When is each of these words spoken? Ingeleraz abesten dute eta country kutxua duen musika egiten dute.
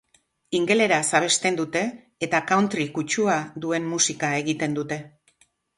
Ingeleraz 0.59 1.01
abesten 1.19 1.59
dute 1.61 1.83
eta 2.29 2.41
country 2.53 2.89
kutxua 2.99 3.39
duen 3.67 3.89
musika 3.95 4.37
egiten 4.45 4.81
dute. 4.83 5.05